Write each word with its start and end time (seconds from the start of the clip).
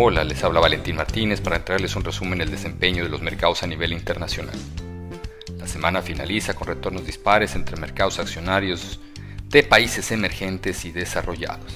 Hola, 0.00 0.22
les 0.22 0.44
habla 0.44 0.60
Valentín 0.60 0.94
Martínez 0.94 1.40
para 1.40 1.64
traerles 1.64 1.96
un 1.96 2.04
resumen 2.04 2.38
del 2.38 2.52
desempeño 2.52 3.02
de 3.02 3.08
los 3.08 3.20
mercados 3.20 3.64
a 3.64 3.66
nivel 3.66 3.92
internacional. 3.92 4.54
La 5.56 5.66
semana 5.66 6.02
finaliza 6.02 6.54
con 6.54 6.68
retornos 6.68 7.04
dispares 7.04 7.56
entre 7.56 7.76
mercados 7.76 8.20
accionarios 8.20 9.00
de 9.48 9.64
países 9.64 10.12
emergentes 10.12 10.84
y 10.84 10.92
desarrollados, 10.92 11.74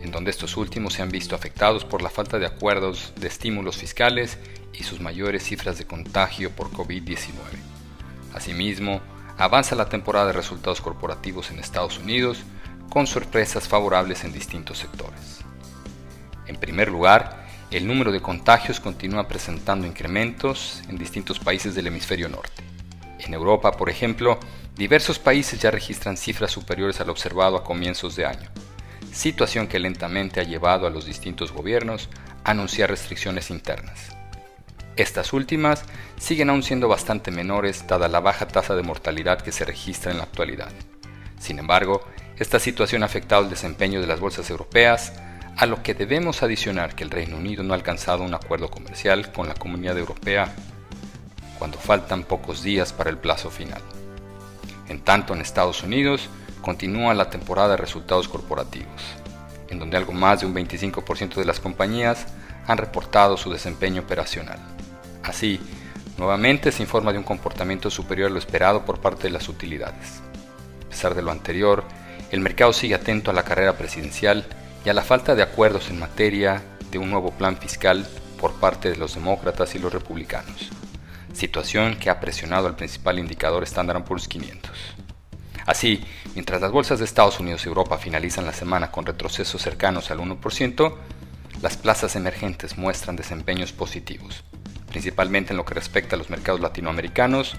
en 0.00 0.10
donde 0.10 0.32
estos 0.32 0.56
últimos 0.56 0.94
se 0.94 1.02
han 1.02 1.10
visto 1.10 1.36
afectados 1.36 1.84
por 1.84 2.02
la 2.02 2.10
falta 2.10 2.40
de 2.40 2.46
acuerdos 2.46 3.12
de 3.20 3.28
estímulos 3.28 3.76
fiscales 3.76 4.36
y 4.72 4.82
sus 4.82 4.98
mayores 4.98 5.44
cifras 5.44 5.78
de 5.78 5.86
contagio 5.86 6.50
por 6.50 6.72
COVID-19. 6.72 7.34
Asimismo, 8.34 9.00
avanza 9.38 9.76
la 9.76 9.88
temporada 9.88 10.26
de 10.26 10.32
resultados 10.32 10.80
corporativos 10.80 11.52
en 11.52 11.60
Estados 11.60 12.00
Unidos 12.00 12.42
con 12.90 13.06
sorpresas 13.06 13.68
favorables 13.68 14.24
en 14.24 14.32
distintos 14.32 14.78
sectores. 14.78 15.44
En 16.46 16.56
primer 16.56 16.90
lugar, 16.90 17.43
el 17.76 17.88
número 17.88 18.12
de 18.12 18.20
contagios 18.20 18.78
continúa 18.78 19.26
presentando 19.26 19.84
incrementos 19.84 20.80
en 20.88 20.96
distintos 20.96 21.40
países 21.40 21.74
del 21.74 21.88
hemisferio 21.88 22.28
norte. 22.28 22.62
En 23.18 23.34
Europa, 23.34 23.72
por 23.72 23.90
ejemplo, 23.90 24.38
diversos 24.76 25.18
países 25.18 25.58
ya 25.60 25.72
registran 25.72 26.16
cifras 26.16 26.52
superiores 26.52 27.00
al 27.00 27.10
observado 27.10 27.56
a 27.56 27.64
comienzos 27.64 28.14
de 28.14 28.26
año, 28.26 28.48
situación 29.12 29.66
que 29.66 29.80
lentamente 29.80 30.38
ha 30.38 30.44
llevado 30.44 30.86
a 30.86 30.90
los 30.90 31.04
distintos 31.04 31.50
gobiernos 31.50 32.08
a 32.44 32.52
anunciar 32.52 32.90
restricciones 32.90 33.50
internas. 33.50 34.10
Estas 34.94 35.32
últimas 35.32 35.82
siguen 36.16 36.50
aún 36.50 36.62
siendo 36.62 36.86
bastante 36.86 37.32
menores 37.32 37.88
dada 37.88 38.06
la 38.06 38.20
baja 38.20 38.46
tasa 38.46 38.76
de 38.76 38.84
mortalidad 38.84 39.40
que 39.40 39.50
se 39.50 39.64
registra 39.64 40.12
en 40.12 40.18
la 40.18 40.24
actualidad. 40.24 40.70
Sin 41.40 41.58
embargo, 41.58 42.06
esta 42.36 42.60
situación 42.60 43.02
ha 43.02 43.06
afectado 43.06 43.42
el 43.42 43.50
desempeño 43.50 44.00
de 44.00 44.06
las 44.06 44.20
bolsas 44.20 44.48
europeas, 44.48 45.12
a 45.56 45.66
lo 45.66 45.82
que 45.82 45.94
debemos 45.94 46.42
adicionar 46.42 46.94
que 46.94 47.04
el 47.04 47.10
Reino 47.10 47.36
Unido 47.36 47.62
no 47.62 47.74
ha 47.74 47.76
alcanzado 47.76 48.24
un 48.24 48.34
acuerdo 48.34 48.70
comercial 48.70 49.30
con 49.30 49.46
la 49.46 49.54
Comunidad 49.54 49.96
Europea 49.96 50.52
cuando 51.58 51.78
faltan 51.78 52.24
pocos 52.24 52.62
días 52.62 52.92
para 52.92 53.10
el 53.10 53.18
plazo 53.18 53.50
final. 53.50 53.80
En 54.88 55.00
tanto, 55.00 55.32
en 55.32 55.40
Estados 55.40 55.82
Unidos 55.82 56.28
continúa 56.60 57.14
la 57.14 57.30
temporada 57.30 57.70
de 57.70 57.76
resultados 57.76 58.26
corporativos, 58.26 59.02
en 59.68 59.78
donde 59.78 59.96
algo 59.96 60.12
más 60.12 60.40
de 60.40 60.46
un 60.46 60.54
25% 60.54 61.36
de 61.36 61.44
las 61.44 61.60
compañías 61.60 62.26
han 62.66 62.78
reportado 62.78 63.36
su 63.36 63.52
desempeño 63.52 64.02
operacional. 64.02 64.58
Así, 65.22 65.60
nuevamente 66.18 66.72
se 66.72 66.82
informa 66.82 67.12
de 67.12 67.18
un 67.18 67.24
comportamiento 67.24 67.90
superior 67.90 68.30
a 68.30 68.32
lo 68.32 68.38
esperado 68.38 68.84
por 68.84 69.00
parte 69.00 69.24
de 69.24 69.30
las 69.30 69.48
utilidades. 69.48 70.20
A 70.86 70.90
pesar 70.90 71.14
de 71.14 71.22
lo 71.22 71.30
anterior, 71.30 71.84
el 72.32 72.40
mercado 72.40 72.72
sigue 72.72 72.94
atento 72.94 73.30
a 73.30 73.34
la 73.34 73.44
carrera 73.44 73.78
presidencial 73.78 74.44
y 74.84 74.88
a 74.90 74.94
la 74.94 75.02
falta 75.02 75.34
de 75.34 75.42
acuerdos 75.42 75.88
en 75.88 75.98
materia 75.98 76.62
de 76.90 76.98
un 76.98 77.10
nuevo 77.10 77.30
plan 77.30 77.56
fiscal 77.56 78.06
por 78.38 78.54
parte 78.54 78.90
de 78.90 78.96
los 78.96 79.14
demócratas 79.14 79.74
y 79.74 79.78
los 79.78 79.92
republicanos, 79.92 80.68
situación 81.32 81.96
que 81.96 82.10
ha 82.10 82.20
presionado 82.20 82.66
al 82.66 82.76
principal 82.76 83.18
indicador 83.18 83.62
Standard 83.62 84.04
Poor's 84.04 84.28
500. 84.28 84.70
Así, 85.66 86.04
mientras 86.34 86.60
las 86.60 86.70
bolsas 86.70 86.98
de 86.98 87.06
Estados 87.06 87.40
Unidos 87.40 87.64
y 87.64 87.68
Europa 87.68 87.96
finalizan 87.96 88.44
la 88.44 88.52
semana 88.52 88.90
con 88.90 89.06
retrocesos 89.06 89.62
cercanos 89.62 90.10
al 90.10 90.18
1%, 90.18 90.94
las 91.62 91.78
plazas 91.78 92.16
emergentes 92.16 92.76
muestran 92.76 93.16
desempeños 93.16 93.72
positivos, 93.72 94.44
principalmente 94.90 95.54
en 95.54 95.56
lo 95.56 95.64
que 95.64 95.72
respecta 95.72 96.16
a 96.16 96.18
los 96.18 96.28
mercados 96.28 96.60
latinoamericanos, 96.60 97.56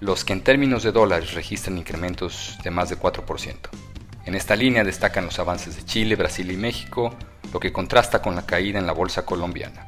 los 0.00 0.24
que 0.24 0.32
en 0.32 0.42
términos 0.42 0.82
de 0.82 0.90
dólares 0.90 1.34
registran 1.34 1.78
incrementos 1.78 2.58
de 2.64 2.72
más 2.72 2.88
de 2.90 2.98
4%. 2.98 3.85
En 4.26 4.34
esta 4.34 4.56
línea 4.56 4.82
destacan 4.82 5.24
los 5.24 5.38
avances 5.38 5.76
de 5.76 5.84
Chile, 5.84 6.16
Brasil 6.16 6.50
y 6.50 6.56
México, 6.56 7.14
lo 7.52 7.60
que 7.60 7.72
contrasta 7.72 8.20
con 8.20 8.34
la 8.34 8.44
caída 8.44 8.80
en 8.80 8.86
la 8.86 8.92
bolsa 8.92 9.24
colombiana. 9.24 9.86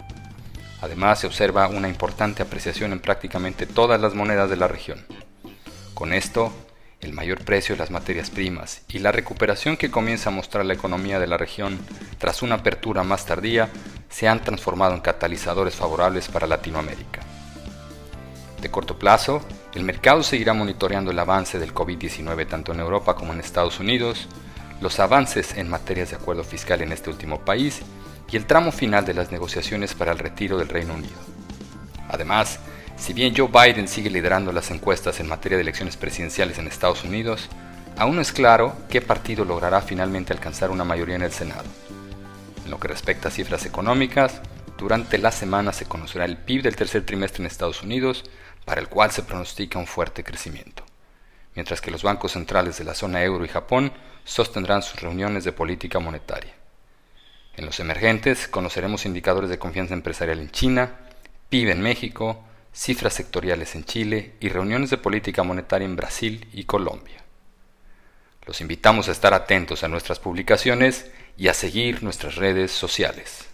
Además, 0.81 1.19
se 1.19 1.27
observa 1.27 1.67
una 1.67 1.89
importante 1.89 2.45
apreciación 2.45 2.93
en 2.93 3.01
prácticamente 3.01 3.67
todas 3.67 4.01
las 4.01 4.15
monedas 4.15 4.49
de 4.49 4.57
la 4.57 4.69
región. 4.69 5.05
Con 5.93 6.13
esto, 6.13 6.53
el 7.01 7.13
mayor 7.13 7.45
precio 7.45 7.75
de 7.75 7.81
las 7.81 7.91
materias 7.91 8.31
primas 8.31 8.83
y 8.89 9.01
la 9.01 9.11
recuperación 9.11 9.77
que 9.77 9.91
comienza 9.91 10.31
a 10.31 10.33
mostrar 10.33 10.65
la 10.65 10.75
economía 10.75 11.19
de 11.19 11.27
la 11.27 11.37
región 11.37 11.77
tras 12.19 12.41
una 12.41 12.57
apertura 12.57 13.03
más 13.03 13.27
tardía 13.27 13.69
se 14.09 14.29
han 14.29 14.45
transformado 14.45 14.95
en 14.95 15.01
catalizadores 15.01 15.75
favorables 15.75 16.29
para 16.29 16.47
Latinoamérica. 16.47 17.23
De 18.61 18.71
corto 18.71 19.01
plazo, 19.01 19.43
el 19.75 19.85
mercado 19.85 20.23
seguirá 20.23 20.55
monitoreando 20.55 21.11
el 21.11 21.19
avance 21.19 21.59
del 21.59 21.75
COVID-19 21.75 22.47
tanto 22.47 22.73
en 22.73 22.81
Europa 22.81 23.15
como 23.15 23.33
en 23.33 23.41
Estados 23.41 23.81
Unidos, 23.81 24.29
los 24.81 24.99
avances 25.01 25.57
en 25.57 25.69
materias 25.69 26.11
de 26.11 26.17
acuerdo 26.17 26.45
fiscal 26.45 26.81
en 26.81 26.93
este 26.93 27.11
último 27.11 27.41
país 27.45 27.81
y 28.31 28.37
el 28.37 28.47
tramo 28.47 28.73
final 28.73 29.05
de 29.05 29.15
las 29.15 29.31
negociaciones 29.31 29.95
para 29.95 30.13
el 30.13 30.19
retiro 30.19 30.59
del 30.59 30.69
Reino 30.69 30.95
Unido. 30.95 31.17
Además, 32.09 32.61
si 32.97 33.13
bien 33.13 33.35
Joe 33.37 33.49
Biden 33.49 33.89
sigue 33.89 34.11
liderando 34.11 34.53
las 34.53 34.71
encuestas 34.71 35.21
en 35.21 35.29
materia 35.29 35.57
de 35.57 35.63
elecciones 35.63 35.97
presidenciales 35.97 36.59
en 36.59 36.67
Estados 36.67 37.05
Unidos, 37.05 37.49
aún 37.97 38.17
no 38.17 38.23
es 38.23 38.33
claro 38.33 38.75
qué 38.89 39.01
partido 39.01 39.45
logrará 39.45 39.81
finalmente 39.83 40.33
alcanzar 40.33 40.71
una 40.71 40.85
mayoría 40.85 41.17
en 41.17 41.23
el 41.23 41.33
Senado. 41.33 41.65
En 42.65 42.71
lo 42.71 42.81
que 42.81 42.89
respecta 42.89 43.29
a 43.29 43.31
cifras 43.31 43.67
económicas, 43.67 44.41
durante 44.79 45.19
la 45.19 45.33
semana 45.33 45.73
se 45.73 45.87
conocerá 45.87 46.25
el 46.25 46.37
PIB 46.37 46.63
del 46.63 46.77
tercer 46.77 47.05
trimestre 47.05 47.43
en 47.43 47.47
Estados 47.47 47.83
Unidos, 47.83 48.25
para 48.69 48.83
el 48.83 48.89
cual 48.89 49.11
se 49.11 49.23
pronostica 49.23 49.79
un 49.79 49.87
fuerte 49.87 50.23
crecimiento, 50.23 50.85
mientras 51.55 51.81
que 51.81 51.91
los 51.91 52.03
bancos 52.03 52.33
centrales 52.33 52.77
de 52.77 52.85
la 52.85 52.95
zona 52.95 53.25
euro 53.25 53.43
y 53.47 53.49
Japón 53.49 53.95
sostendrán 54.25 54.83
sus 54.83 55.01
reuniones 55.01 55.45
de 55.45 55.53
política 55.53 56.01
monetaria. 56.01 56.53
En 57.57 57.65
los 57.65 57.81
emergentes 57.81 58.47
conoceremos 58.47 59.07
indicadores 59.07 59.49
de 59.49 59.59
confianza 59.59 59.95
empresarial 59.95 60.39
en 60.41 60.51
China, 60.51 60.97
PIB 61.49 61.71
en 61.71 61.81
México, 61.81 62.45
cifras 62.75 63.15
sectoriales 63.15 63.75
en 63.75 63.85
Chile 63.87 64.35
y 64.39 64.51
reuniones 64.51 64.91
de 64.91 64.99
política 64.99 65.43
monetaria 65.43 65.87
en 65.87 65.97
Brasil 65.97 66.47
y 66.53 66.65
Colombia. 66.65 67.25
Los 68.45 68.61
invitamos 68.61 69.09
a 69.09 69.13
estar 69.13 69.33
atentos 69.33 69.83
a 69.83 69.89
nuestras 69.89 70.19
publicaciones 70.19 71.11
y 71.39 71.49
a 71.49 71.55
seguir 71.55 72.03
nuestras 72.03 72.35
redes 72.35 72.71
sociales. 72.71 73.47